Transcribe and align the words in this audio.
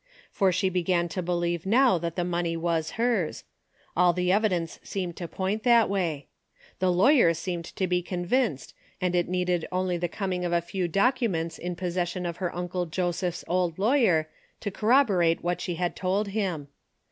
For 0.31 0.51
she 0.51 0.69
began 0.69 1.09
to 1.09 1.21
be 1.21 1.31
lieve 1.31 1.67
now 1.67 1.99
that 1.99 2.15
the 2.15 2.23
money 2.23 2.57
was 2.57 2.93
hers. 2.97 3.43
All 3.95 4.13
the 4.13 4.31
evidence 4.31 4.79
seemed 4.81 5.15
to 5.17 5.27
point 5.27 5.61
that 5.61 5.91
way. 5.91 6.25
The 6.79 6.91
law 6.91 7.09
yer 7.09 7.35
seemed 7.35 7.65
to 7.75 7.85
be 7.85 8.01
convinced, 8.01 8.73
and 8.99 9.13
it 9.15 9.29
needed 9.29 9.67
only 9.71 9.97
the 9.97 10.07
coming 10.09 10.43
of 10.43 10.51
a 10.53 10.59
few 10.59 10.87
documents 10.87 11.59
in 11.59 11.75
possession 11.75 12.25
A 12.25 12.33
DAILY 12.33 12.33
RATE.'' 12.33 12.35
79 12.35 12.35
of 12.35 12.37
her 12.37 12.55
uncle 12.57 12.85
Joseph's 12.87 13.45
old 13.47 13.77
lawyer 13.77 14.27
to 14.61 14.71
corrobo 14.71 15.19
rate 15.19 15.43
what 15.43 15.61
she 15.61 15.75
had 15.75 15.95
told 15.95 16.29
him. 16.29 16.69